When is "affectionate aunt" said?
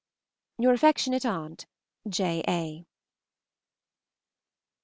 0.73-1.67